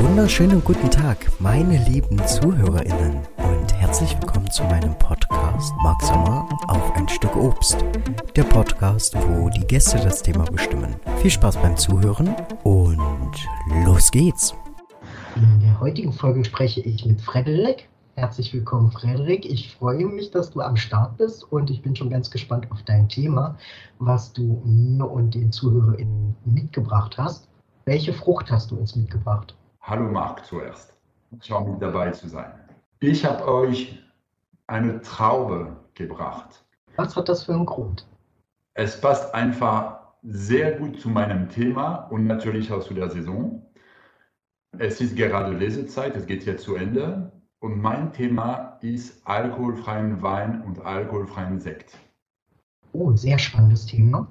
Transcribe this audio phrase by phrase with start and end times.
[0.00, 6.94] wunderschönen guten Tag, meine lieben ZuhörerInnen und herzlich willkommen zu meinem Podcast Mark Sommer auf
[6.94, 7.84] ein Stück Obst.
[8.36, 10.94] Der Podcast, wo die Gäste das Thema bestimmen.
[11.16, 12.32] Viel Spaß beim Zuhören
[12.62, 13.32] und
[13.84, 14.54] los geht's!
[15.34, 17.88] In der heutigen Folge spreche ich mit Frederik.
[18.14, 19.44] Herzlich willkommen, Frederik.
[19.44, 22.82] Ich freue mich, dass du am Start bist und ich bin schon ganz gespannt auf
[22.84, 23.56] dein Thema,
[23.98, 27.48] was du mir und den ZuhörerInnen mitgebracht hast.
[27.84, 29.57] Welche Frucht hast du uns mitgebracht?
[29.88, 30.94] Hallo Marc zuerst.
[31.40, 32.52] Schau mit dabei zu sein.
[33.00, 33.98] Ich habe euch
[34.66, 36.62] eine Traube gebracht.
[36.96, 38.06] Was hat das für einen Grund?
[38.74, 43.66] Es passt einfach sehr gut zu meinem Thema und natürlich auch zu der Saison.
[44.76, 50.60] Es ist gerade Lesezeit, es geht jetzt zu Ende und mein Thema ist alkoholfreien Wein
[50.66, 51.96] und alkoholfreien Sekt.
[52.92, 54.28] Oh, sehr spannendes Thema.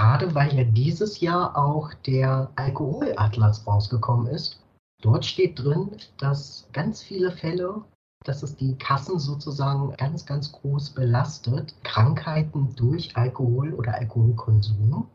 [0.00, 4.58] Gerade weil ja dieses Jahr auch der Alkoholatlas rausgekommen ist.
[5.02, 7.82] Dort steht drin, dass ganz viele Fälle,
[8.24, 15.06] dass es die Kassen sozusagen ganz, ganz groß belastet, Krankheiten durch Alkohol oder Alkoholkonsum.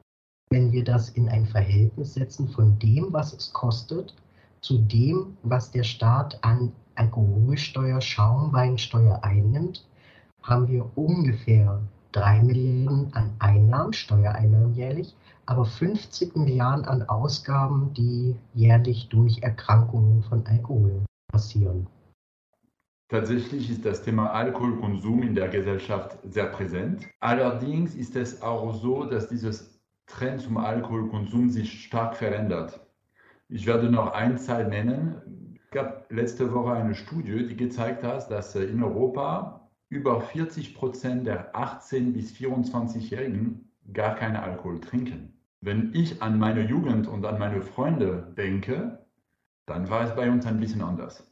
[0.52, 4.14] Wenn wir das in ein Verhältnis setzen von dem, was es kostet,
[4.62, 9.84] zu dem, was der Staat an Alkoholsteuer, Schaumweinsteuer einnimmt,
[10.44, 11.82] haben wir ungefähr
[12.16, 15.14] 3 Milliarden an Einnahmen, Steuereinnahmen jährlich,
[15.46, 21.88] aber 50 Milliarden an Ausgaben, die jährlich durch Erkrankungen von Alkohol passieren.
[23.10, 27.06] Tatsächlich ist das Thema Alkoholkonsum in der Gesellschaft sehr präsent.
[27.20, 32.80] Allerdings ist es auch so, dass dieses Trend zum Alkoholkonsum sich stark verändert.
[33.50, 35.60] Ich werde noch eine Zahl nennen.
[35.66, 41.28] Es gab letzte Woche eine Studie, die gezeigt hat, dass in Europa über 40 Prozent
[41.28, 45.34] der 18- bis 24-Jährigen gar keinen Alkohol trinken.
[45.62, 49.06] Wenn ich an meine Jugend und an meine Freunde denke,
[49.66, 51.26] dann war es bei uns ein bisschen anders.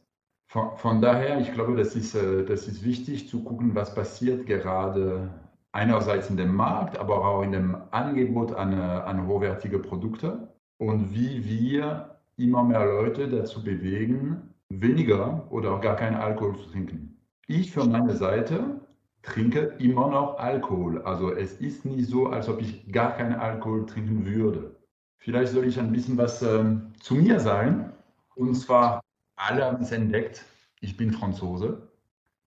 [0.46, 4.46] Von, von daher, ich glaube, das ist, äh, das ist wichtig zu gucken, was passiert
[4.46, 5.30] gerade
[5.72, 10.48] einerseits in dem Markt, aber auch in dem Angebot an, äh, an hochwertige Produkte
[10.78, 16.70] und wie wir immer mehr Leute dazu bewegen, weniger oder auch gar keinen Alkohol zu
[16.70, 17.13] trinken.
[17.46, 18.80] Ich für meine Seite
[19.22, 21.02] trinke immer noch Alkohol.
[21.02, 24.76] Also es ist nicht so, als ob ich gar keinen Alkohol trinken würde.
[25.18, 27.92] Vielleicht soll ich ein bisschen was ähm, zu mir sagen.
[28.34, 29.00] Und zwar,
[29.36, 30.44] alle haben es entdeckt,
[30.80, 31.88] ich bin Franzose.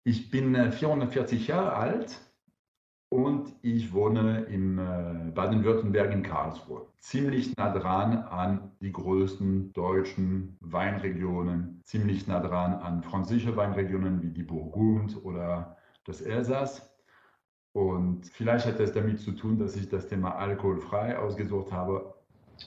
[0.04, 2.20] Ich bin äh, 440 Jahre alt
[3.10, 6.88] und ich wohne im äh, Baden-Württemberg in Karlsruhe.
[7.00, 14.32] Ziemlich nah dran an die größten deutschen Weinregionen, ziemlich nah dran an französische Weinregionen wie
[14.32, 16.94] die Burgund oder das Elsass.
[17.74, 22.14] Und vielleicht hat es damit zu tun, dass ich das Thema alkoholfrei ausgesucht habe.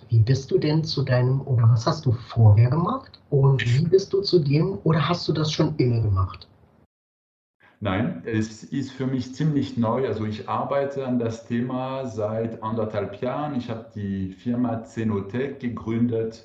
[0.08, 3.20] Wie bist du denn zu deinem, oder was hast du vorher gemacht?
[3.28, 6.48] Und wie bist du zu dem, oder hast du das schon immer gemacht?
[7.82, 10.06] Nein, es ist für mich ziemlich neu.
[10.06, 13.56] Also ich arbeite an das Thema seit anderthalb Jahren.
[13.56, 16.44] Ich habe die Firma Zenotech gegründet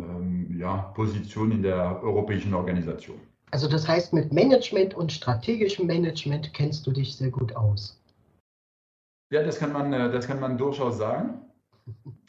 [0.02, 3.22] ähm, ja, Position in der europäischen Organisation.
[3.52, 8.02] Also das heißt, mit Management und strategischem Management kennst du dich sehr gut aus.
[9.32, 11.42] Ja, das kann man, äh, das kann man durchaus sagen.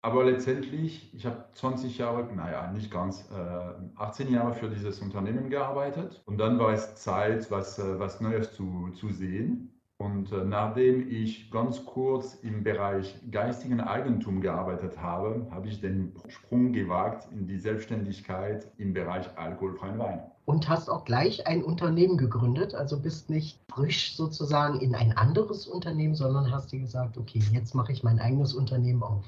[0.00, 5.50] Aber letztendlich, ich habe 20 Jahre, naja, nicht ganz, äh, 18 Jahre für dieses Unternehmen
[5.50, 6.22] gearbeitet.
[6.24, 9.78] Und dann war es Zeit, was, äh, was Neues zu, zu sehen.
[10.00, 16.14] Und äh, nachdem ich ganz kurz im Bereich geistigen Eigentum gearbeitet habe, habe ich den
[16.28, 20.20] Sprung gewagt in die Selbstständigkeit im Bereich alkoholfreien Wein.
[20.44, 25.66] Und hast auch gleich ein Unternehmen gegründet, also bist nicht frisch sozusagen in ein anderes
[25.66, 29.24] Unternehmen, sondern hast dir gesagt, okay, jetzt mache ich mein eigenes Unternehmen auf.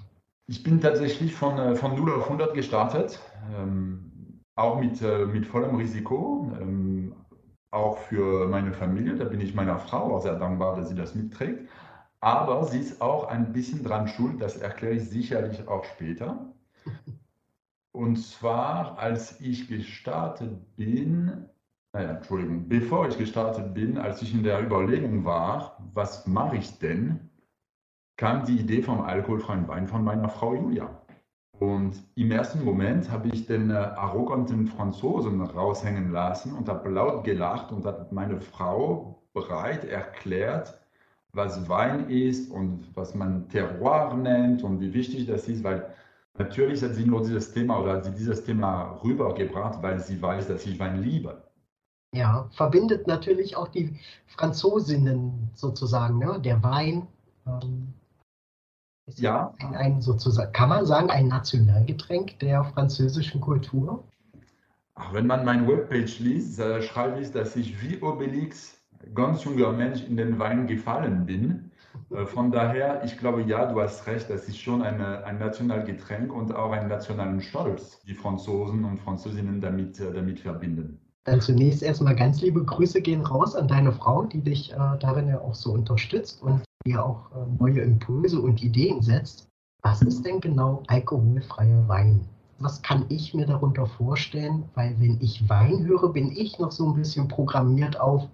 [0.50, 3.20] Ich bin tatsächlich von, äh, von 0 auf 100 gestartet,
[3.56, 7.14] ähm, auch mit, äh, mit vollem Risiko, ähm,
[7.70, 9.14] auch für meine Familie.
[9.14, 11.69] Da bin ich meiner Frau auch sehr dankbar, dass sie das mitträgt.
[12.19, 16.52] Aber sie ist auch ein bisschen dran schuld, das erkläre ich sicherlich auch später.
[17.93, 21.49] Und zwar, als ich gestartet bin,
[21.93, 26.76] naja, Entschuldigung, bevor ich gestartet bin, als ich in der Überlegung war, was mache ich
[26.81, 27.30] denn,
[28.21, 30.91] kam die Idee vom alkoholfreien Wein von meiner Frau Julia.
[31.59, 37.25] Und im ersten Moment habe ich den äh, arroganten Franzosen raushängen lassen und habe laut
[37.25, 40.79] gelacht und hat meine Frau bereit erklärt,
[41.33, 45.87] was Wein ist und was man Terroir nennt und wie wichtig das ist, weil
[46.37, 50.47] natürlich hat sie nur dieses Thema oder hat sie dieses Thema rübergebracht, weil sie weiß,
[50.49, 51.43] dass ich Wein liebe.
[52.15, 56.39] Ja, verbindet natürlich auch die Franzosinnen sozusagen, ne?
[56.43, 57.07] Der Wein
[57.47, 57.95] ähm,
[59.11, 64.05] ist ja ein, ein, sozusagen, kann man sagen, ein Nationalgetränk der französischen Kultur.
[64.95, 68.77] Ach, wenn man meine Webpage liest, äh, schreibe ich, dass ich wie Obelix
[69.15, 71.71] ganz junger Mensch in den Wein gefallen bin.
[72.11, 76.33] Äh, von daher, ich glaube, ja, du hast recht, das ist schon eine, ein Nationalgetränk
[76.33, 81.01] und auch einen nationalen Stolz, die Franzosen und Französinnen damit, äh, damit verbinden.
[81.25, 85.29] Dann zunächst erstmal ganz liebe Grüße gehen raus an deine Frau, die dich äh, darin
[85.29, 89.49] ja auch so unterstützt und dir auch äh, neue Impulse und Ideen setzt.
[89.82, 92.21] Was ist denn genau alkoholfreier Wein?
[92.59, 94.65] Was kann ich mir darunter vorstellen?
[94.75, 98.29] Weil wenn ich Wein höre, bin ich noch so ein bisschen programmiert auf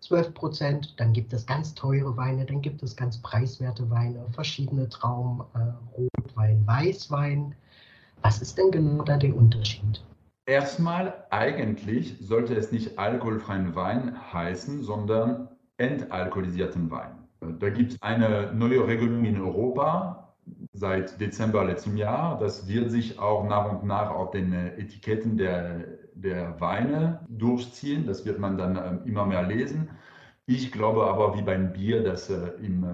[0.00, 0.94] 12 Prozent.
[0.98, 5.72] Dann gibt es ganz teure Weine, dann gibt es ganz preiswerte Weine, verschiedene Trauben, äh,
[5.96, 7.54] Rotwein, Weißwein.
[8.22, 10.02] Was ist denn genau da der Unterschied?
[10.46, 17.27] Erstmal, eigentlich sollte es nicht alkoholfreien Wein heißen, sondern entalkoholisierten Wein.
[17.40, 20.34] Da gibt es eine neue Regelung in Europa
[20.72, 22.38] seit Dezember letzten Jahr.
[22.38, 28.06] Das wird sich auch nach und nach auf den Etiketten der, der Weine durchziehen.
[28.06, 29.90] Das wird man dann ähm, immer mehr lesen.
[30.46, 32.88] Ich glaube aber, wie beim Bier, dass äh, im, äh,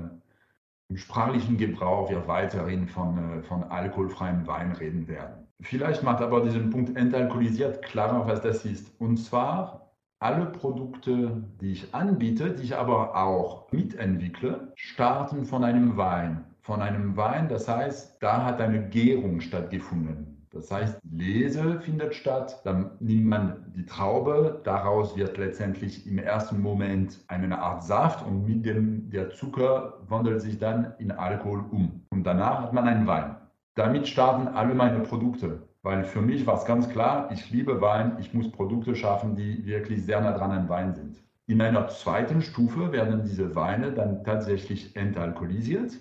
[0.88, 5.46] im sprachlichen Gebrauch wir weiterhin von, äh, von alkoholfreiem Wein reden werden.
[5.60, 9.00] Vielleicht macht aber diesen Punkt entalkoholisiert klarer, was das ist.
[9.00, 9.83] Und zwar
[10.18, 16.44] alle Produkte, die ich anbiete, die ich aber auch mitentwickle, starten von einem Wein.
[16.60, 20.34] Von einem Wein, das heißt, da hat eine Gärung stattgefunden.
[20.54, 26.62] Das heißt, Lese findet statt, dann nimmt man die Traube, daraus wird letztendlich im ersten
[26.62, 32.06] Moment eine Art Saft und mit dem der Zucker wandelt sich dann in Alkohol um.
[32.10, 33.34] Und danach hat man einen Wein.
[33.74, 38.16] Damit starten alle meine Produkte, weil für mich war es ganz klar, ich liebe Wein,
[38.18, 41.22] ich muss Produkte schaffen, die wirklich sehr nah dran an Wein sind.
[41.46, 45.92] In einer zweiten Stufe werden diese Weine dann tatsächlich entalkoholisiert.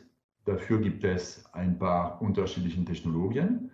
[0.45, 3.71] Dafür gibt es ein paar unterschiedliche Technologien.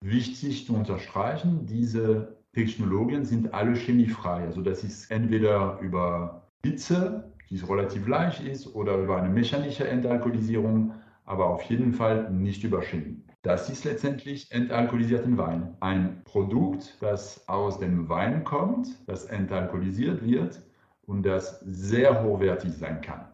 [0.00, 4.44] Wichtig zu unterstreichen, diese Technologien sind alle chemiefrei.
[4.44, 10.94] Also das ist entweder über Hitze, die relativ leicht ist, oder über eine mechanische Entalkoholisierung
[11.30, 13.29] aber auf jeden Fall nicht überschämen.
[13.42, 15.74] Das ist letztendlich entalkoholisierten Wein.
[15.80, 20.60] Ein Produkt, das aus dem Wein kommt, das entalkoholisiert wird
[21.06, 23.26] und das sehr hochwertig sein kann.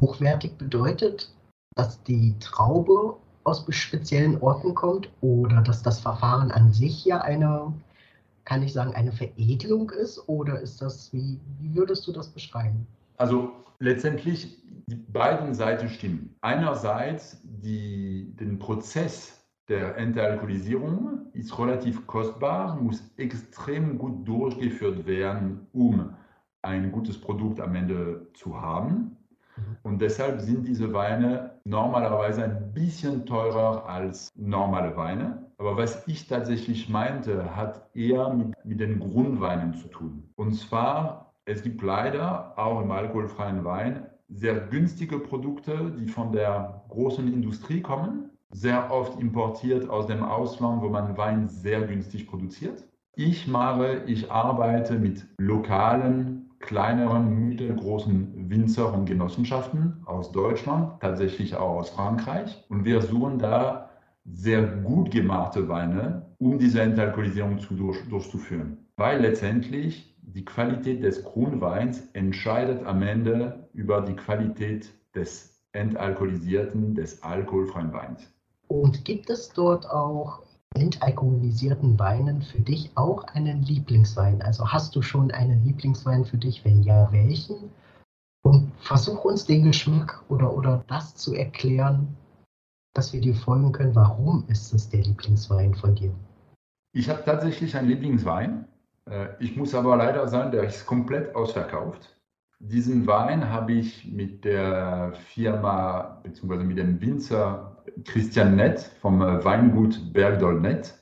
[0.00, 1.30] Hochwertig bedeutet,
[1.74, 7.72] dass die Traube aus speziellen Orten kommt oder dass das Verfahren an sich ja eine,
[8.44, 10.26] kann ich sagen, eine Veredelung ist?
[10.26, 12.86] Oder ist das, wie, wie würdest du das beschreiben?
[13.18, 16.36] Also letztendlich die beiden Seiten stimmen.
[16.40, 26.14] Einerseits die, den Prozess der Entalkoholisierung ist relativ kostbar, muss extrem gut durchgeführt werden, um
[26.62, 29.16] ein gutes Produkt am Ende zu haben.
[29.56, 29.76] Mhm.
[29.82, 35.50] Und deshalb sind diese Weine normalerweise ein bisschen teurer als normale Weine.
[35.58, 40.28] Aber was ich tatsächlich meinte, hat eher mit, mit den Grundweinen zu tun.
[40.36, 46.82] Und zwar, es gibt leider auch im alkoholfreien Wein sehr günstige Produkte, die von der
[46.88, 52.84] großen Industrie kommen, sehr oft importiert aus dem Ausland, wo man Wein sehr günstig produziert.
[53.14, 61.78] Ich mache, ich arbeite mit lokalen, kleineren, mittelgroßen Winzer und Genossenschaften aus Deutschland, tatsächlich auch
[61.78, 62.64] aus Frankreich.
[62.68, 63.90] Und wir suchen da
[64.24, 68.78] sehr gut gemachte Weine, um diese Entalkoholisierung zu durch, durchzuführen.
[68.96, 77.22] Weil letztendlich die Qualität des Grundweins entscheidet am Ende über die Qualität des entalkoholisierten, des
[77.22, 78.32] alkoholfreien Weins.
[78.68, 80.42] Und gibt es dort auch
[80.74, 84.42] entalkoholisierten Weinen für dich auch einen Lieblingswein?
[84.42, 86.64] Also hast du schon einen Lieblingswein für dich?
[86.64, 87.70] Wenn ja, welchen?
[88.42, 92.16] Und versuch uns den Geschmack oder, oder das zu erklären,
[92.94, 93.94] dass wir dir folgen können.
[93.94, 96.12] Warum ist es der Lieblingswein von dir?
[96.92, 98.66] Ich habe tatsächlich einen Lieblingswein.
[99.10, 102.16] Äh, ich muss aber leider sagen, der ist komplett ausverkauft.
[102.58, 106.64] Diesen Wein habe ich mit der Firma bzw.
[106.64, 110.94] mit dem Winzer Christian Nett vom äh, Weingut Bergdol Nett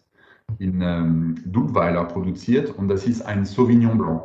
[0.58, 4.22] in ähm, Dudweiler produziert und das ist ein Sauvignon Blanc.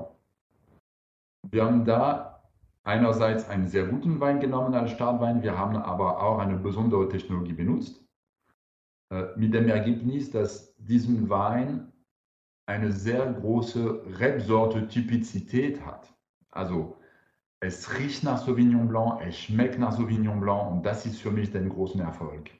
[1.51, 2.43] Wir haben da
[2.83, 7.53] einerseits einen sehr guten Wein genommen als Startwein, wir haben aber auch eine besondere Technologie
[7.53, 8.03] benutzt.
[9.11, 11.91] äh, mit dem Ergebnis, dass diesen Wein
[12.69, 16.13] eine sehr große Rebsorte-Typizität hat.
[16.51, 16.97] Also
[17.61, 21.51] es riecht nach Sauvignon Blanc, es schmeckt nach Sauvignon Blanc und das ist für mich
[21.51, 22.51] den großen Erfolg.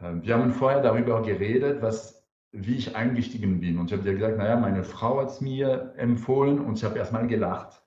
[0.00, 3.78] Äh, wir haben vorher darüber geredet, was, wie ich eingestiegen bin.
[3.78, 6.96] Und ich habe dir gesagt, naja, meine Frau hat es mir empfohlen und ich habe
[6.96, 7.82] erstmal gelacht.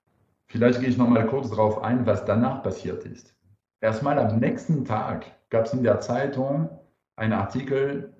[0.47, 3.33] Vielleicht gehe ich noch mal kurz darauf ein, was danach passiert ist.
[3.79, 6.69] Erstmal am nächsten Tag gab es in der Zeitung
[7.15, 8.13] einen Artikel,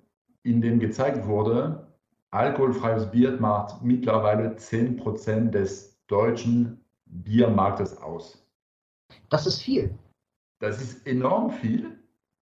[0.44, 1.93] in dem gezeigt wurde,
[2.34, 8.44] alkoholfreies Bier macht mittlerweile 10% des deutschen Biermarktes aus.
[9.30, 9.94] Das ist viel.
[10.60, 12.00] Das ist enorm viel.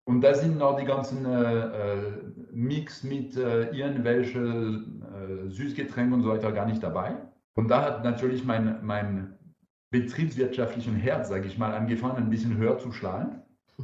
[0.06, 2.14] Und da sind noch die ganzen äh, äh
[2.52, 7.18] Mix mit äh, irgendwelchen äh, Süßgetränken und so weiter gar nicht dabei.
[7.56, 9.38] Und da hat natürlich mein, mein
[9.92, 13.42] betriebswirtschaftlichen Herz, sage ich mal, angefangen, ein bisschen höher zu schlagen.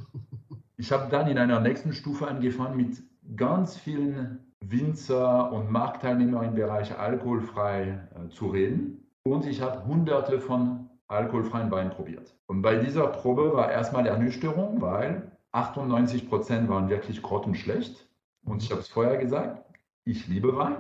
[0.76, 2.98] Ich habe dann in einer nächsten Stufe angefangen, mit
[3.38, 9.08] ganz vielen Winzer und Marktteilnehmern im Bereich alkoholfrei äh, zu reden.
[9.24, 12.36] Und ich habe hunderte von alkoholfreien Weinen probiert.
[12.48, 18.08] Und bei dieser Probe war erstmal Ernüchterung, weil 98 Prozent waren wirklich grottenschlecht.
[18.46, 19.64] Und ich habe es vorher gesagt,
[20.06, 20.76] ich liebe Wein.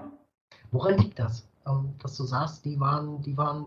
[0.71, 1.47] Woran liegt das?
[1.65, 3.65] Ähm, dass du sagst, die waren, die waren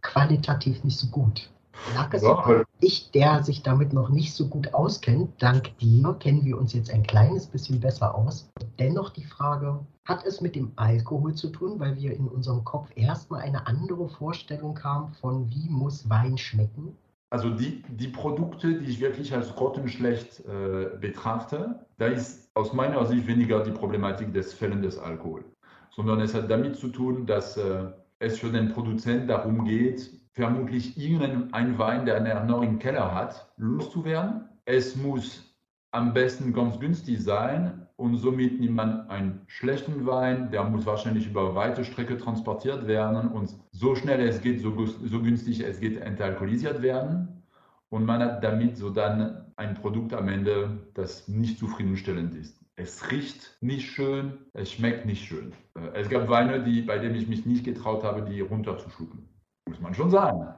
[0.00, 1.50] qualitativ nicht so gut.
[1.94, 6.44] Lag es ja, ich, der sich damit noch nicht so gut auskennt, dank dir kennen
[6.44, 8.50] wir uns jetzt ein kleines bisschen besser aus.
[8.78, 12.90] Dennoch die Frage, hat es mit dem Alkohol zu tun, weil wir in unserem Kopf
[12.94, 16.96] erstmal eine andere Vorstellung haben von wie muss Wein schmecken?
[17.30, 23.04] Also die, die Produkte, die ich wirklich als grottenschlecht äh, betrachte, da ist aus meiner
[23.06, 25.44] Sicht weniger die Problematik des Fällen des Alkohol,
[25.90, 27.86] sondern es hat damit zu tun, dass äh,
[28.20, 33.52] es für den Produzenten darum geht, vermutlich irgendein Wein, der er noch im Keller hat,
[33.56, 34.48] loszuwerden.
[34.64, 35.54] Es muss
[35.92, 41.28] am besten ganz günstig sein und somit nimmt man einen schlechten Wein, der muss wahrscheinlich
[41.28, 46.00] über weite Strecke transportiert werden und so schnell es geht, so, so günstig es geht,
[46.00, 47.42] entalkoholisiert werden.
[47.90, 52.60] Und man hat damit so dann ein Produkt am Ende, das nicht zufriedenstellend ist.
[52.74, 55.52] Es riecht nicht schön, es schmeckt nicht schön.
[55.76, 59.28] Äh, es gab Weine, die, bei denen ich mich nicht getraut habe, die runterzuschlucken.
[59.68, 60.54] Muss man schon sagen.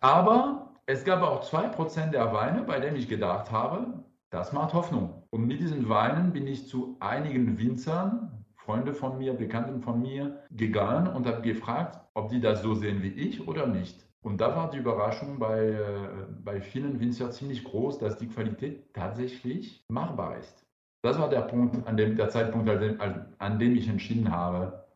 [0.00, 5.24] Aber es gab auch 2% der Weine, bei denen ich gedacht habe, das macht Hoffnung.
[5.30, 10.38] Und mit diesen Weinen bin ich zu einigen Winzern, Freunde von mir, Bekannten von mir,
[10.50, 14.06] gegangen und habe gefragt, ob die das so sehen wie ich oder nicht.
[14.22, 16.08] Und da war die Überraschung bei, äh,
[16.44, 20.64] bei vielen Winzern ziemlich groß, dass die Qualität tatsächlich machbar ist.
[21.02, 23.00] Das war der Punkt, an dem, der Zeitpunkt, an dem,
[23.38, 24.86] an dem ich entschieden habe,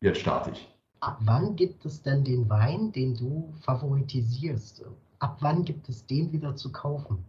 [0.00, 0.71] jetzt starte ich.
[1.02, 4.84] Ab wann gibt es denn den Wein, den du favoritisierst?
[5.18, 7.24] Ab wann gibt es den wieder zu kaufen?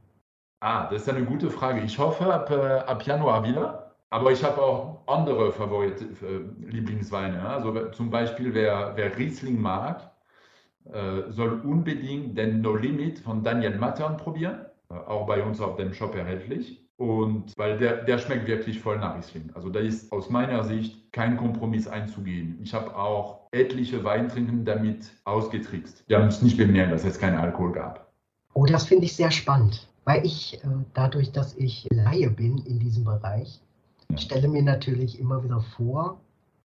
[0.60, 1.82] Ah, das ist eine gute Frage.
[1.82, 3.96] Ich hoffe ab, äh, ab Januar wieder.
[4.12, 7.42] Aber ich habe auch andere Favorit äh, Lieblingsweine.
[7.50, 10.12] Also zum Beispiel, wer, wer Riesling mag,
[10.86, 14.68] äh, soll unbedingt den No Limit von Daniel Mattern probieren.
[14.92, 16.83] Äh, auch bei uns auf dem Shop erhältlich.
[17.03, 19.50] Und weil der, der schmeckt wirklich voll nach Riesling.
[19.55, 22.57] Also da ist aus meiner Sicht kein Kompromiss einzugehen.
[22.63, 26.05] Ich habe auch etliche Weintrinken damit ausgetrickst.
[26.10, 28.10] Die haben es nicht bemerkt, dass es keinen Alkohol gab.
[28.53, 32.79] Oh, das finde ich sehr spannend, weil ich äh, dadurch, dass ich Laie bin in
[32.79, 33.60] diesem Bereich,
[34.10, 34.17] ja.
[34.17, 36.22] stelle mir natürlich immer wieder vor,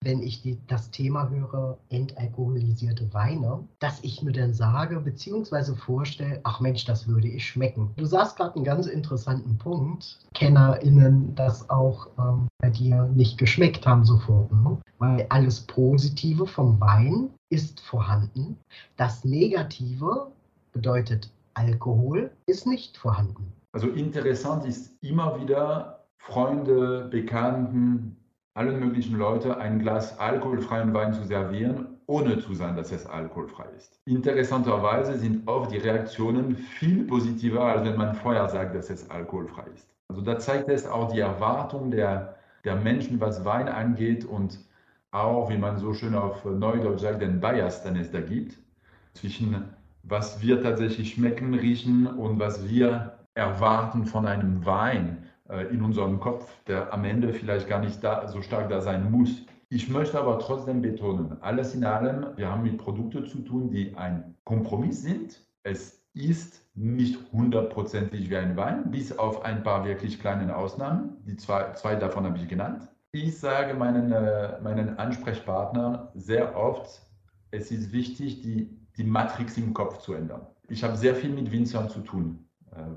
[0.02, 6.40] wenn ich die, das Thema höre, entalkoholisierte Weine, dass ich mir dann sage, beziehungsweise vorstelle,
[6.44, 7.90] ach Mensch, das würde ich schmecken.
[7.96, 10.18] Du sagst gerade einen ganz interessanten Punkt.
[10.34, 14.50] KennerInnen das auch ähm, bei dir nicht geschmeckt haben sofort.
[14.50, 14.78] Ne?
[14.98, 18.56] Weil alles Positive vom Wein ist vorhanden.
[18.96, 20.28] Das Negative
[20.72, 23.52] bedeutet Alkohol ist nicht vorhanden.
[23.72, 28.16] Also interessant ist immer wieder Freunde, Bekannten,
[28.54, 33.66] allen möglichen Leuten ein Glas alkoholfreien Wein zu servieren, ohne zu sagen, dass es alkoholfrei
[33.76, 34.00] ist.
[34.06, 39.66] Interessanterweise sind oft die Reaktionen viel positiver, als wenn man vorher sagt, dass es alkoholfrei
[39.74, 39.88] ist.
[40.08, 44.58] Also da zeigt es auch die Erwartung der, der Menschen, was Wein angeht und
[45.12, 48.58] auch, wie man so schön auf Neudeutsch sagt, den Bias, den es da gibt,
[49.14, 49.64] zwischen
[50.02, 55.29] was wir tatsächlich schmecken, riechen und was wir erwarten von einem Wein.
[55.50, 59.10] Äh, in unserem Kopf, der am Ende vielleicht gar nicht da, so stark da sein
[59.10, 59.42] muss.
[59.68, 63.96] Ich möchte aber trotzdem betonen, alles in allem, wir haben mit Produkten zu tun, die
[63.96, 65.44] ein Kompromiss sind.
[65.62, 71.16] Es ist nicht hundertprozentig wie ein Wein, bis auf ein paar wirklich kleinen Ausnahmen.
[71.26, 72.88] Die zwei, zwei davon habe ich genannt.
[73.12, 77.02] Ich sage meinen, äh, meinen Ansprechpartnern sehr oft,
[77.50, 80.46] es ist wichtig, die, die Matrix im Kopf zu ändern.
[80.68, 82.49] Ich habe sehr viel mit Winzern zu tun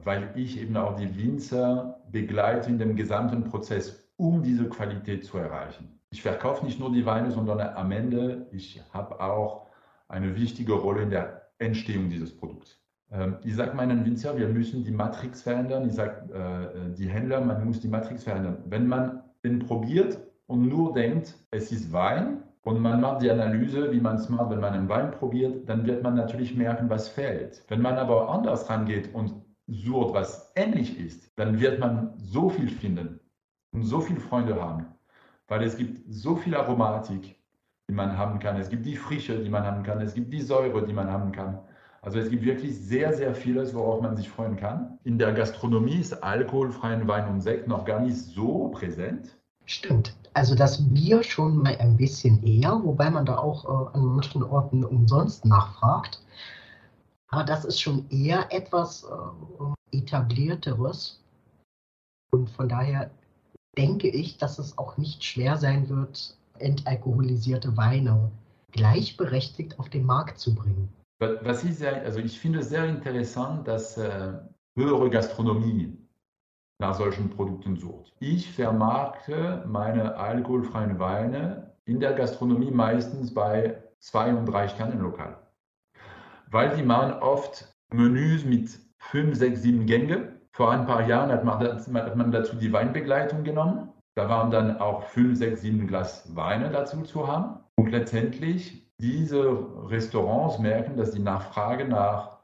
[0.03, 5.37] weil ich eben auch die Winzer begleite in dem gesamten Prozess, um diese Qualität zu
[5.37, 5.99] erreichen.
[6.11, 9.67] Ich verkaufe nicht nur die Weine, sondern am Ende, ich habe auch
[10.07, 12.79] eine wichtige Rolle in der Entstehung dieses Produkts.
[13.11, 15.87] Ähm, ich sage meinen Winzer, wir müssen die Matrix verändern.
[15.87, 18.57] Ich sage äh, die Händler, man muss die Matrix verändern.
[18.67, 23.91] Wenn man den probiert und nur denkt, es ist Wein, und man macht die Analyse,
[23.91, 27.09] wie man es macht, wenn man einen Wein probiert, dann wird man natürlich merken, was
[27.09, 27.61] fehlt.
[27.67, 29.33] Wenn man aber anders rangeht und
[29.67, 33.19] sucht, was ähnlich ist, dann wird man so viel finden
[33.71, 34.85] und so viele Freunde haben,
[35.47, 37.35] weil es gibt so viel Aromatik,
[37.89, 38.57] die man haben kann.
[38.57, 40.01] Es gibt die Frische, die man haben kann.
[40.01, 41.59] Es gibt die Säure, die man haben kann.
[42.01, 44.99] Also es gibt wirklich sehr, sehr vieles, worauf man sich freuen kann.
[45.05, 49.37] In der Gastronomie ist alkoholfreien Wein und Sekt noch gar nicht so präsent.
[49.65, 50.13] Stimmt.
[50.33, 54.43] Also das Bier schon mal ein bisschen eher, wobei man da auch äh, an manchen
[54.43, 56.21] Orten umsonst nachfragt.
[57.33, 61.19] Aber das ist schon eher etwas äh, etablierteres.
[62.31, 63.09] Und von daher
[63.75, 68.31] denke ich, dass es auch nicht schwer sein wird, entalkoholisierte Weine
[68.71, 70.93] gleichberechtigt auf den Markt zu bringen.
[71.19, 74.33] Was ich sehr, also ich finde es sehr interessant, dass äh,
[74.77, 75.97] höhere Gastronomie
[76.79, 78.13] nach solchen Produkten sucht.
[78.19, 85.42] Ich vermarkte meine alkoholfreien Weine in der Gastronomie meistens bei zwei und drei Sternen lokal.
[86.53, 90.33] Weil die machen oft Menüs mit fünf, sechs, sieben Gänge.
[90.51, 93.89] Vor ein paar Jahren hat man, hat man dazu die Weinbegleitung genommen.
[94.15, 97.59] Da waren dann auch fünf, sechs, sieben Glas Weine dazu zu haben.
[97.75, 102.37] Und letztendlich diese Restaurants merken, dass die Nachfrage nach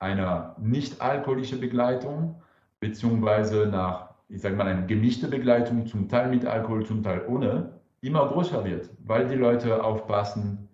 [0.00, 2.42] einer nicht alkoholischen Begleitung
[2.80, 7.78] beziehungsweise nach, ich sage mal, eine gemischte Begleitung, zum Teil mit Alkohol, zum Teil ohne,
[8.00, 10.68] immer größer wird, weil die Leute aufpassen,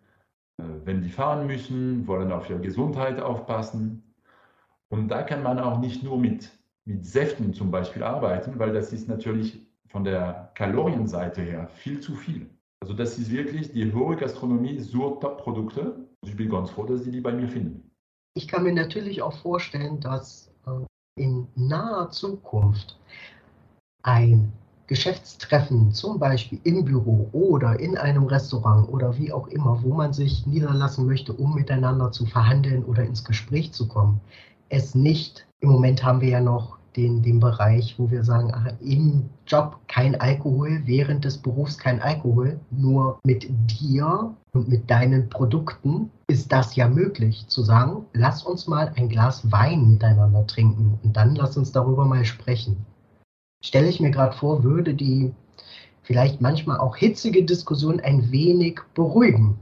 [0.84, 4.14] wenn die fahren müssen, wollen auf ihre Gesundheit aufpassen.
[4.88, 6.50] Und da kann man auch nicht nur mit,
[6.84, 12.14] mit Säften zum Beispiel arbeiten, weil das ist natürlich von der Kalorienseite her viel zu
[12.14, 12.48] viel.
[12.80, 16.08] Also das ist wirklich die hohe Gastronomie sucht Top-Produkte.
[16.24, 17.90] Ich bin ganz froh, dass sie die bei mir finden.
[18.34, 22.98] Ich kann mir natürlich auch vorstellen, dass äh, in naher Zukunft
[24.02, 24.52] ein
[24.90, 30.12] Geschäftstreffen, zum Beispiel im Büro oder in einem Restaurant oder wie auch immer, wo man
[30.12, 34.20] sich niederlassen möchte, um miteinander zu verhandeln oder ins Gespräch zu kommen,
[34.68, 38.66] es nicht, im Moment haben wir ja noch den, den Bereich, wo wir sagen, ach,
[38.80, 45.28] im Job kein Alkohol, während des Berufs kein Alkohol, nur mit dir und mit deinen
[45.28, 50.98] Produkten ist das ja möglich, zu sagen, lass uns mal ein Glas Wein miteinander trinken
[51.04, 52.84] und dann lass uns darüber mal sprechen.
[53.62, 55.32] Stelle ich mir gerade vor, würde die
[56.02, 59.58] vielleicht manchmal auch hitzige Diskussion ein wenig beruhigen.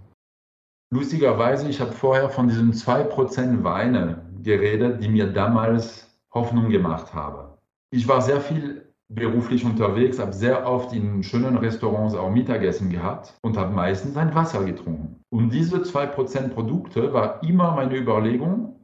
[0.90, 7.58] Lustigerweise, ich habe vorher von diesen 2% Weine geredet, die mir damals Hoffnung gemacht habe.
[7.90, 13.34] Ich war sehr viel beruflich unterwegs, habe sehr oft in schönen Restaurants auch Mittagessen gehabt
[13.42, 15.22] und habe meistens ein Wasser getrunken.
[15.30, 18.77] Und diese 2% Produkte war immer meine Überlegung,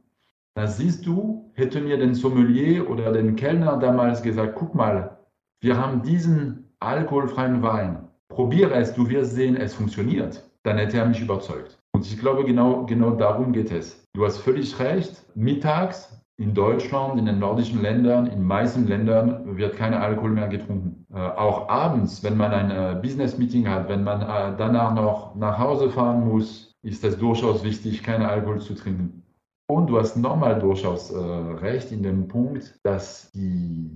[0.55, 5.17] da siehst du, hätte mir den Sommelier oder den Kellner damals gesagt, guck mal,
[5.61, 10.43] wir haben diesen alkoholfreien Wein, probiere es, du wirst sehen, es funktioniert.
[10.63, 11.77] Dann hätte er mich überzeugt.
[11.93, 14.03] Und ich glaube, genau, genau darum geht es.
[14.13, 15.23] Du hast völlig recht.
[15.35, 21.05] Mittags in Deutschland, in den nordischen Ländern, in meisten Ländern wird kein Alkohol mehr getrunken.
[21.13, 25.57] Äh, auch abends, wenn man ein äh, Business-Meeting hat, wenn man äh, danach noch nach
[25.59, 29.24] Hause fahren muss, ist es durchaus wichtig, keinen Alkohol zu trinken.
[29.67, 33.89] Und du hast nochmal durchaus äh, recht in dem Punkt, dass die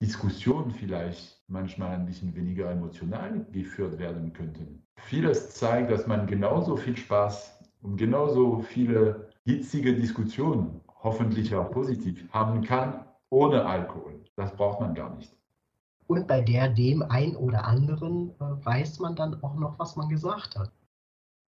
[0.00, 4.82] Diskussionen vielleicht manchmal ein bisschen weniger emotional geführt werden könnten.
[4.96, 12.28] Vieles zeigt, dass man genauso viel Spaß und genauso viele hitzige Diskussionen hoffentlich auch positiv
[12.32, 14.22] haben kann, ohne Alkohol.
[14.36, 15.34] Das braucht man gar nicht.
[16.08, 20.08] Und bei der dem ein oder anderen äh, weiß man dann auch noch, was man
[20.08, 20.70] gesagt hat.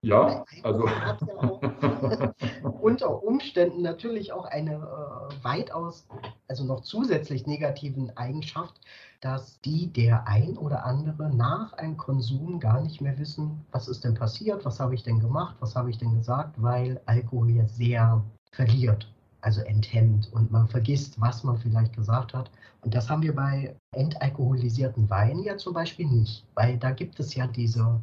[0.02, 0.87] Ja, also.
[0.87, 1.18] Ja
[2.80, 6.06] unter Umständen natürlich auch eine äh, weitaus,
[6.48, 8.80] also noch zusätzlich negativen Eigenschaft,
[9.20, 14.04] dass die der ein oder andere nach einem Konsum gar nicht mehr wissen, was ist
[14.04, 17.66] denn passiert, was habe ich denn gemacht, was habe ich denn gesagt, weil Alkohol ja
[17.66, 22.50] sehr verliert also enthemmt und man vergisst, was man vielleicht gesagt hat.
[22.82, 27.34] Und das haben wir bei entalkoholisierten Weinen ja zum Beispiel nicht, weil da gibt es
[27.34, 28.00] ja diese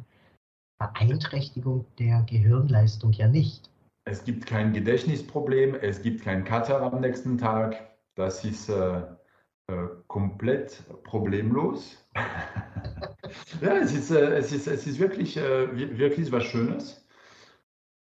[0.78, 3.70] Beeinträchtigung der Gehirnleistung ja nicht.
[4.04, 7.96] Es gibt kein Gedächtnisproblem, es gibt kein Kater am nächsten Tag.
[8.14, 9.02] Das ist äh,
[9.68, 12.06] äh, komplett problemlos.
[13.60, 17.04] ja, es ist, äh, es ist, es ist wirklich, äh, wirklich was Schönes.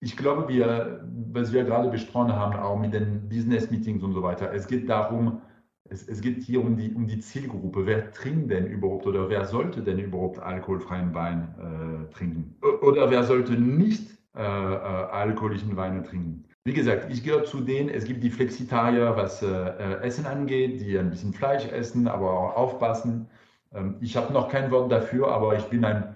[0.02, 4.52] ich glaube, wir, was wir gerade besprochen haben, auch mit den Business-Meetings und so weiter,
[4.54, 5.42] es geht darum,
[5.89, 7.86] es, es, geht hier um die, um die Zielgruppe.
[7.86, 12.56] Wer trinkt denn überhaupt oder wer sollte denn überhaupt alkoholfreien Wein äh, trinken?
[12.82, 16.46] Oder wer sollte nicht äh, äh, alkoholischen Weine trinken?
[16.65, 20.80] Wie gesagt, ich gehöre zu denen, es gibt die Flexitarier, was äh, äh, Essen angeht,
[20.80, 23.28] die ein bisschen Fleisch essen, aber auch aufpassen.
[23.74, 26.15] Ähm, ich habe noch kein Wort dafür, aber ich bin ein,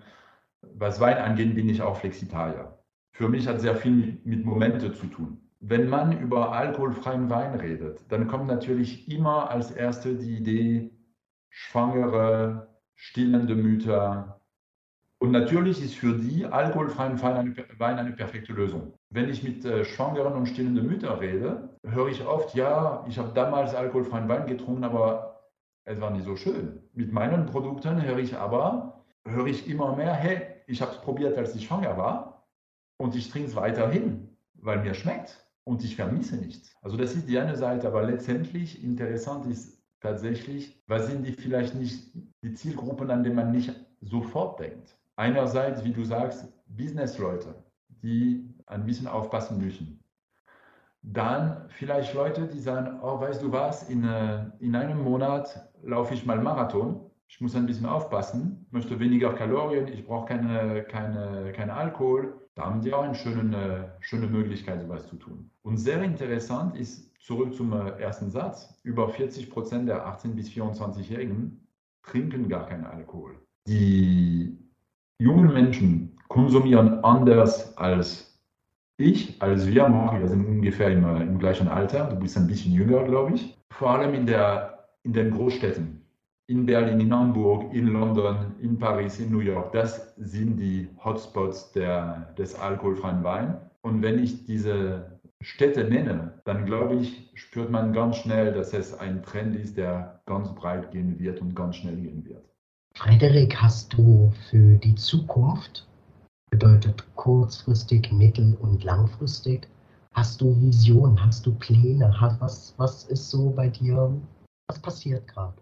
[0.61, 2.77] was Wein angeht, bin ich auch Flexitarier.
[3.11, 5.46] Für mich hat sehr viel mit Momente zu tun.
[5.59, 10.91] Wenn man über alkoholfreien Wein redet, dann kommt natürlich immer als erste die Idee
[11.49, 14.39] Schwangere, stillende Mütter.
[15.19, 18.93] Und natürlich ist für die alkoholfreien Wein eine perfekte Lösung.
[19.09, 23.33] Wenn ich mit äh, schwangeren und stillenden Müttern rede, höre ich oft, ja, ich habe
[23.33, 25.49] damals alkoholfreien Wein getrunken, aber
[25.85, 26.83] es war nicht so schön.
[26.93, 31.35] Mit meinen Produkten höre ich aber, höre ich immer mehr, hey, ich habe es probiert,
[31.35, 32.47] als ich schwanger war
[32.97, 36.75] und ich trinke es weiterhin, weil mir schmeckt und ich vermisse nichts.
[36.81, 41.75] Also das ist die eine Seite, aber letztendlich interessant ist tatsächlich, was sind die vielleicht
[41.75, 42.09] nicht
[42.41, 44.97] die Zielgruppen, an denen man nicht sofort denkt.
[45.17, 47.53] Einerseits, wie du sagst, Businessleute,
[47.89, 49.99] die ein bisschen aufpassen müssen.
[51.01, 56.13] Dann vielleicht Leute, die sagen, oh, weißt du was, in, äh, in einem Monat laufe
[56.13, 57.01] ich mal Marathon.
[57.27, 62.65] Ich muss ein bisschen aufpassen, möchte weniger Kalorien, ich brauche keine, keine, keinen Alkohol da
[62.65, 65.51] haben die auch eine schöne, schöne Möglichkeit, sowas zu tun.
[65.61, 70.49] Und sehr interessant ist, zurück zum äh, ersten Satz, über 40 Prozent der 18- bis
[70.49, 71.67] 24-Jährigen
[72.01, 73.35] trinken gar keinen Alkohol.
[73.67, 74.57] Die
[75.19, 78.41] jungen Menschen konsumieren anders als
[78.97, 79.83] ich, als wir.
[80.19, 82.05] Wir sind ungefähr im, äh, im gleichen Alter.
[82.05, 83.55] Du bist ein bisschen jünger, glaube ich.
[83.69, 85.96] Vor allem in, der, in den Großstädten
[86.47, 89.73] in Berlin, in Hamburg, in London, in Paris, in New York.
[89.73, 93.57] Das sind die Hotspots der, des alkoholfreien Wein.
[93.81, 98.97] Und wenn ich diese Städte nenne, dann glaube ich, spürt man ganz schnell, dass es
[98.97, 102.43] ein Trend ist, der ganz breit gehen wird und ganz schnell gehen wird.
[102.95, 105.87] Frederik, hast du für die Zukunft,
[106.49, 109.67] bedeutet kurzfristig, mittel- und langfristig,
[110.13, 112.11] hast du Visionen, hast du Pläne?
[112.39, 114.11] Was, was ist so bei dir,
[114.67, 115.61] was passiert gerade?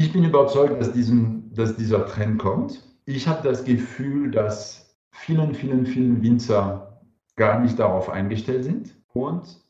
[0.00, 2.82] Ich bin überzeugt, dass, diesen, dass dieser Trend kommt.
[3.04, 7.02] Ich habe das Gefühl, dass vielen, vielen, vielen Winzer
[7.36, 8.94] gar nicht darauf eingestellt sind.
[9.12, 9.60] Und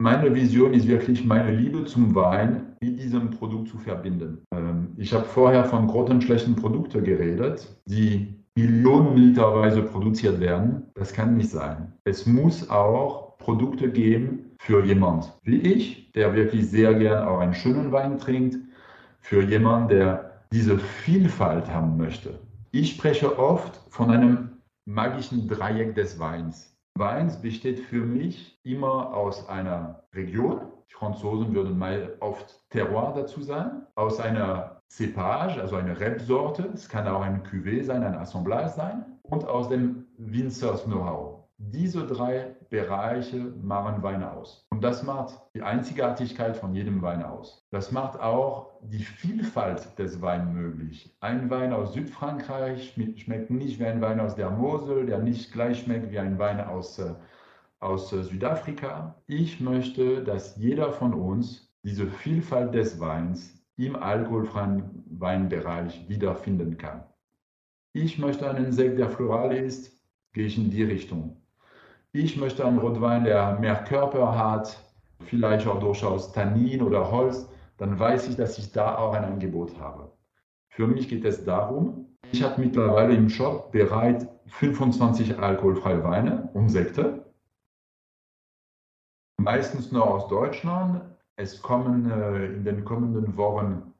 [0.00, 4.42] meine Vision ist wirklich, meine Liebe zum Wein mit diesem Produkt zu verbinden.
[4.52, 10.90] Ähm, ich habe vorher von grottenschlechten Produkten geredet, die millionenliterweise produziert werden.
[10.94, 11.92] Das kann nicht sein.
[12.02, 17.54] Es muss auch Produkte geben für jemand wie ich, der wirklich sehr gern auch einen
[17.54, 18.58] schönen Wein trinkt,
[19.22, 22.38] für jemanden, der diese Vielfalt haben möchte.
[22.72, 26.76] Ich spreche oft von einem magischen Dreieck des Weins.
[26.98, 33.42] Weins besteht für mich immer aus einer Region, die Franzosen würden mal oft Terroir dazu
[33.42, 38.68] sagen, aus einer Cepage, also eine Rebsorte, es kann auch ein Cuvée sein, ein Assemblage
[38.68, 41.48] sein, und aus dem Winzers Know-how.
[41.56, 44.66] Diese drei Bereiche machen Weine aus.
[44.70, 47.66] Und das macht die Einzigartigkeit von jedem Wein aus.
[47.70, 51.14] Das macht auch die Vielfalt des Weins möglich.
[51.20, 55.80] Ein Wein aus Südfrankreich schmeckt nicht wie ein Wein aus der Mosel, der nicht gleich
[55.80, 57.12] schmeckt wie ein Wein aus, äh,
[57.78, 59.22] aus äh, Südafrika.
[59.26, 67.04] Ich möchte, dass jeder von uns diese Vielfalt des Weins im alkoholfreien Weinbereich wiederfinden kann.
[67.92, 69.92] Ich möchte einen Sekt, der floral ist,
[70.32, 71.41] gehe ich in die Richtung
[72.12, 74.78] ich möchte einen Rotwein, der mehr Körper hat,
[75.20, 77.48] vielleicht auch durchaus Tannin oder Holz,
[77.78, 80.12] dann weiß ich, dass ich da auch ein Angebot habe.
[80.68, 86.68] Für mich geht es darum, ich habe mittlerweile im Shop bereit 25 alkoholfreie Weine und
[86.68, 87.26] Sekte.
[89.38, 91.02] Meistens nur aus Deutschland.
[91.36, 93.92] Es kommen äh, in den kommenden Wochen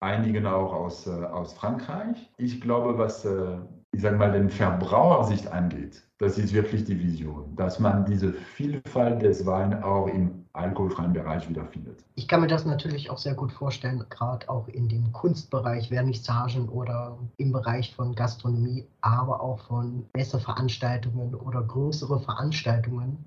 [0.00, 2.30] einige auch aus, äh, aus Frankreich.
[2.36, 3.58] Ich glaube, was äh,
[3.94, 9.22] ich sage mal, den Verbrauchersicht angeht, das ist wirklich die Vision, dass man diese Vielfalt
[9.22, 12.04] des Weins auch im alkoholfreien Bereich wiederfindet.
[12.16, 16.68] Ich kann mir das natürlich auch sehr gut vorstellen, gerade auch in dem Kunstbereich, Vernissagen
[16.68, 23.24] oder im Bereich von Gastronomie, aber auch von Messeveranstaltungen oder größere Veranstaltungen.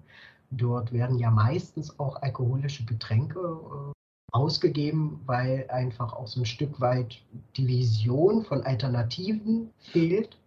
[0.51, 3.91] Dort werden ja meistens auch alkoholische Getränke äh,
[4.33, 7.21] ausgegeben, weil einfach auch so ein Stück weit
[7.55, 10.37] die Vision von Alternativen fehlt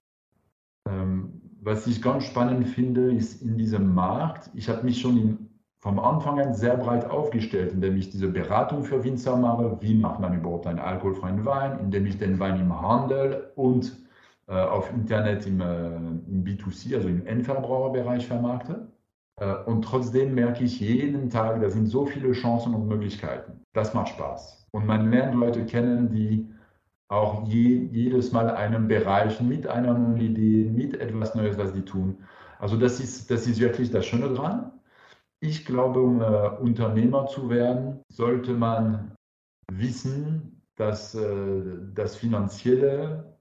[1.62, 5.98] was ich ganz spannend finde, ist in diesem Markt, ich habe mich schon in, vom
[5.98, 10.34] Anfang an sehr breit aufgestellt, indem ich diese Beratung für Winzer mache, wie macht man
[10.34, 13.96] überhaupt einen alkoholfreien Wein, indem ich den Wein im Handel und
[14.46, 18.88] äh, auf Internet im, äh, im B2C, also im Endverbraucherbereich vermarkte.
[19.36, 23.60] Äh, und trotzdem merke ich jeden Tag, da sind so viele Chancen und Möglichkeiten.
[23.72, 24.66] Das macht Spaß.
[24.72, 26.48] Und man lernt Leute kennen, die
[27.10, 31.82] auch je, jedes Mal einen Bereich mit einer neuen Idee, mit etwas Neues, was die
[31.82, 32.24] tun.
[32.60, 34.70] Also das ist, das ist wirklich das Schöne dran.
[35.40, 39.16] Ich glaube, um äh, Unternehmer zu werden, sollte man
[39.72, 41.62] wissen, dass äh,
[41.94, 43.36] das Finanzielle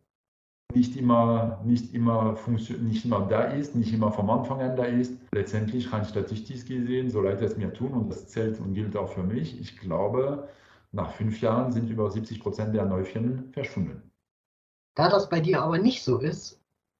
[0.73, 5.13] nicht immer, nicht, immer nicht immer da ist, nicht immer vom Anfang an da ist.
[5.31, 9.09] Letztendlich rein statistisch gesehen, so leid es mir tun, und das zählt und gilt auch
[9.09, 10.47] für mich, ich glaube,
[10.91, 14.11] nach fünf Jahren sind über 70 Prozent der Neufirmen verschwunden.
[14.95, 16.59] Da das bei dir aber nicht so ist,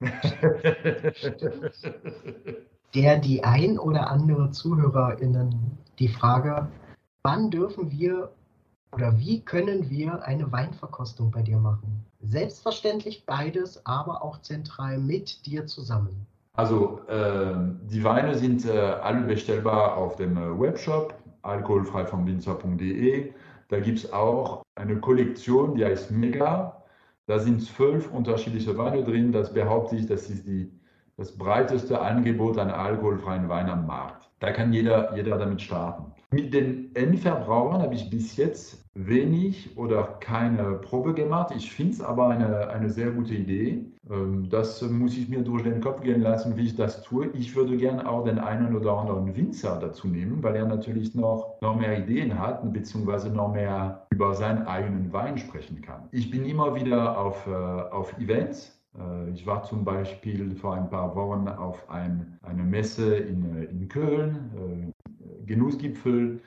[2.94, 6.68] der die ein oder andere ZuhörerInnen die Frage,
[7.22, 8.32] wann dürfen wir
[8.92, 12.04] oder wie können wir eine Weinverkostung bei dir machen?
[12.20, 16.26] Selbstverständlich beides, aber auch zentral mit dir zusammen.
[16.54, 17.54] Also äh,
[17.88, 23.32] die Weine sind äh, alle bestellbar auf dem äh, Webshop alkoholfrei vom Winzer.de.
[23.70, 26.82] Da gibt es auch eine Kollektion, die heißt Mega.
[27.26, 29.30] Da sind zwölf unterschiedliche Weine drin.
[29.30, 30.72] Das behaupte ich, das ist die,
[31.16, 34.28] das breiteste Angebot an alkoholfreien Wein am Markt.
[34.40, 36.12] Da kann jeder, jeder damit starten.
[36.32, 41.52] Mit den Endverbrauchern habe ich bis jetzt wenig oder keine Probe gemacht.
[41.56, 43.89] Ich finde es aber eine, eine sehr gute Idee.
[44.08, 47.28] Ähm, das muss ich mir durch den Kopf gehen lassen, wie ich das tue.
[47.34, 51.60] Ich würde gerne auch den einen oder anderen Winzer dazu nehmen, weil er natürlich noch,
[51.60, 56.08] noch mehr Ideen hat, beziehungsweise noch mehr über seinen eigenen Wein sprechen kann.
[56.12, 60.88] Ich bin immer wieder auf, äh, auf Events äh, ich war zum Beispiel vor ein
[60.90, 64.92] paar Wochen auf ein, eine Messe in, äh, in Köln,
[65.46, 66.40] Genussgipfel.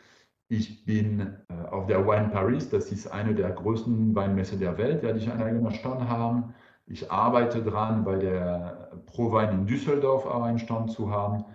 [0.50, 1.36] Ich bin
[1.72, 5.42] auf der Wine Paris, das ist eine der größten Weinmesse der Welt, werde ich einen
[5.42, 6.54] eigenen Stand haben.
[6.86, 11.46] Ich arbeite dran, bei der Pro Wein in Düsseldorf auch einen Stand zu haben.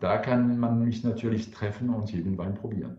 [0.00, 2.96] Da kann man mich natürlich treffen und jeden Wein probieren.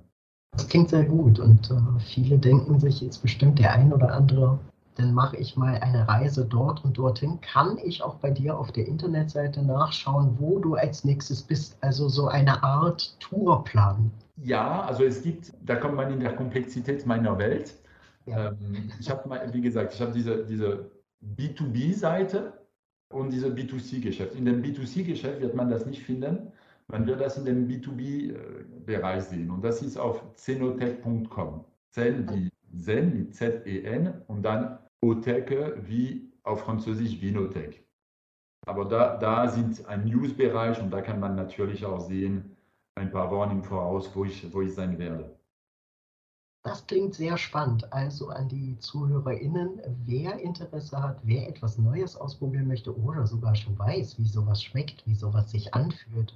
[0.51, 4.59] Das klingt sehr gut und äh, viele denken sich jetzt bestimmt der ein oder andere
[4.95, 7.39] dann mache ich mal eine Reise dort und dorthin.
[7.41, 11.77] Kann ich auch bei dir auf der Internetseite nachschauen, wo du als nächstes bist?
[11.81, 14.11] Also so eine Art Tourplan.
[14.37, 17.75] Ja, also es gibt, da kommt man in der Komplexität meiner Welt.
[18.25, 18.49] Ja.
[18.49, 20.91] Ähm, ich habe wie gesagt, ich habe diese, diese
[21.37, 22.53] B2B-Seite
[23.09, 24.35] und diese B2C-Geschäft.
[24.35, 26.51] In dem B2C-Geschäft wird man das nicht finden.
[26.87, 29.49] Man wird das in dem B2B-Bereich sehen.
[29.49, 31.65] Und das ist auf zenotech.com.
[31.91, 37.85] Zen wie Zen mit Z-E-N und dann Otheke wie auf Französisch Vinothek.
[38.65, 42.55] Aber da, da sind ein News-Bereich und da kann man natürlich auch sehen,
[42.95, 45.35] ein paar Wochen im Voraus, wo ich, wo ich sein werde.
[46.63, 47.91] Das klingt sehr spannend.
[47.91, 53.77] Also an die ZuhörerInnen, wer Interesse hat, wer etwas Neues ausprobieren möchte oder sogar schon
[53.77, 56.33] weiß, wie sowas schmeckt, wie sowas sich anfühlt,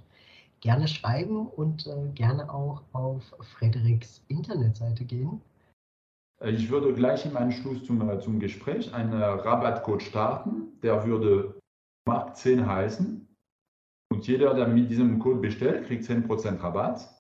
[0.59, 3.23] gerne schreiben und äh, gerne auch auf
[3.57, 5.41] Frederiks Internetseite gehen.
[6.41, 10.77] Äh, ich würde gleich im Anschluss zum, zum Gespräch einen äh, Rabattcode starten.
[10.81, 11.57] Der würde
[12.05, 13.27] Markt 10 heißen.
[14.11, 17.16] Und jeder, der mit diesem Code bestellt, kriegt 10% Rabatt.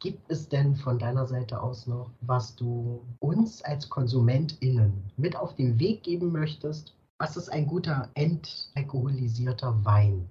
[0.00, 5.54] Gibt es denn von deiner Seite aus noch, was du uns als KonsumentInnen mit auf
[5.54, 6.96] den Weg geben möchtest?
[7.18, 10.26] Was ist ein guter entalkoholisierter Wein?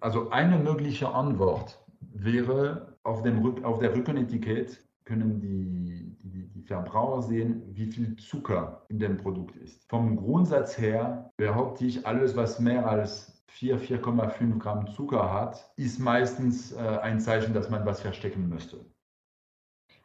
[0.00, 7.22] Also eine mögliche Antwort wäre auf, dem, auf der Rückenetikett können die, die, die, Verbraucher
[7.22, 9.84] sehen, wie viel Zucker in dem Produkt ist.
[9.90, 15.98] Vom Grundsatz her behaupte ich, alles, was mehr als 4, 4,5 Gramm Zucker hat, ist
[15.98, 18.84] meistens äh, ein Zeichen, dass man was verstecken möchte.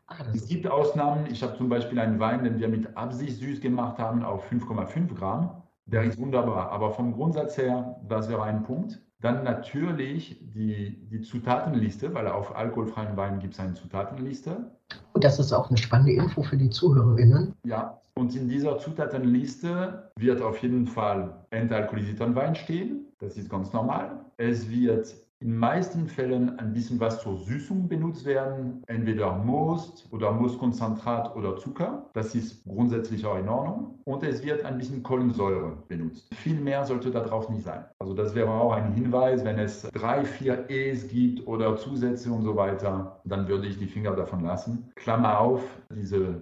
[0.08, 1.28] Ach, es gibt Ausnahmen.
[1.28, 5.14] Ich habe zum Beispiel einen Wein, den wir mit Absicht süß gemacht haben, auf 5,5
[5.14, 5.62] Gramm.
[5.86, 6.72] Der ist wunderbar.
[6.72, 9.02] Aber vom Grundsatz her, das wäre ein Punkt.
[9.22, 14.72] Dann natürlich die, die Zutatenliste, weil auf alkoholfreien Wein gibt es eine Zutatenliste.
[15.16, 17.54] Das ist auch eine spannende Info für die ZuhörerInnen.
[17.66, 23.08] Ja, und in dieser Zutatenliste wird auf jeden Fall entalkoholisierter Wein stehen.
[23.20, 24.26] Das ist ganz normal.
[24.38, 30.34] Es wird in meisten Fällen ein bisschen was zur Süßung benutzt werden, entweder Most oder
[30.34, 32.10] Moostkonzentrat oder Zucker.
[32.14, 34.00] Das ist grundsätzlich auch in Ordnung.
[34.04, 36.28] Und es wird ein bisschen Kohlensäure benutzt.
[36.36, 37.86] Viel mehr sollte darauf nicht sein.
[38.00, 42.44] Also das wäre auch ein Hinweis, wenn es drei, vier E's gibt oder Zusätze und
[42.44, 44.92] so weiter, dann würde ich die Finger davon lassen.
[44.96, 45.64] Klammer auf,
[45.96, 46.42] diese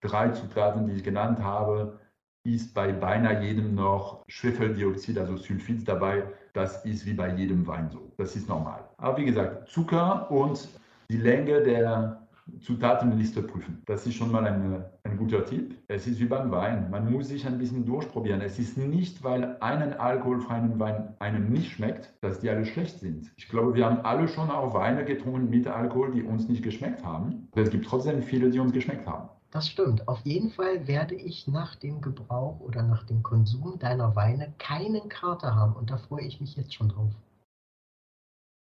[0.00, 1.98] drei Zutaten, die ich genannt habe,
[2.44, 6.24] ist bei beinahe jedem noch Schwefeldioxid, also Sulfid dabei.
[6.58, 8.10] Das ist wie bei jedem Wein so.
[8.16, 8.80] Das ist normal.
[8.96, 10.68] Aber wie gesagt, Zucker und
[11.08, 12.18] die Länge der,
[12.60, 13.82] Zutatenliste prüfen.
[13.86, 15.76] Das ist schon mal ein, ein guter Tipp.
[15.86, 16.90] Es ist wie beim Wein.
[16.90, 18.40] Man muss sich ein bisschen durchprobieren.
[18.40, 23.30] Es ist nicht, weil einen alkoholfreien Wein einem nicht schmeckt, dass die alle schlecht sind.
[23.36, 27.04] Ich glaube, wir haben alle schon auch Weine getrunken mit Alkohol, die uns nicht geschmeckt
[27.04, 27.48] haben.
[27.54, 29.28] Es gibt trotzdem viele, die uns geschmeckt haben.
[29.50, 30.06] Das stimmt.
[30.08, 35.08] Auf jeden Fall werde ich nach dem Gebrauch oder nach dem Konsum deiner Weine keinen
[35.08, 37.12] Kater haben und da freue ich mich jetzt schon drauf.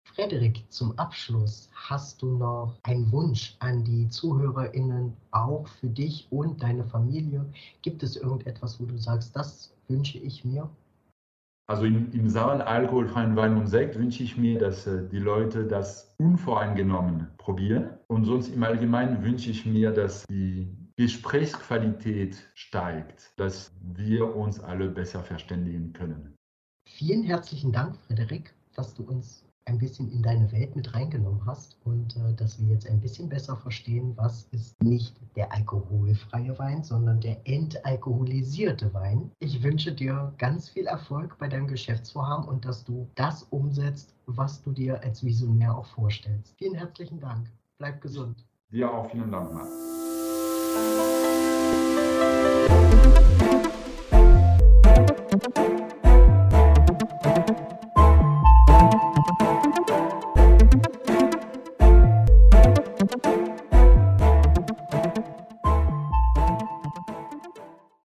[0.05, 6.63] Frederik, zum Abschluss hast du noch einen Wunsch an die ZuhörerInnen, auch für dich und
[6.63, 7.45] deine Familie?
[7.81, 10.69] Gibt es irgendetwas, wo du sagst, das wünsche ich mir?
[11.69, 15.67] Also im, im Samen alkoholfreien Wein und Sekt wünsche ich mir, dass äh, die Leute
[15.67, 17.91] das unvoreingenommen probieren.
[18.07, 24.89] Und sonst im Allgemeinen wünsche ich mir, dass die Gesprächsqualität steigt, dass wir uns alle
[24.89, 26.33] besser verständigen können.
[26.87, 31.77] Vielen herzlichen Dank, Frederik, dass du uns ein bisschen in deine Welt mit reingenommen hast
[31.83, 36.83] und äh, dass wir jetzt ein bisschen besser verstehen, was ist nicht der alkoholfreie Wein,
[36.83, 39.31] sondern der entalkoholisierte Wein.
[39.39, 44.61] Ich wünsche dir ganz viel Erfolg bei deinem Geschäftsvorhaben und dass du das umsetzt, was
[44.61, 46.55] du dir als Visionär auch vorstellst.
[46.57, 47.49] Vielen herzlichen Dank.
[47.77, 48.45] Bleib gesund.
[48.71, 49.69] Dir auch vielen Dank, Max.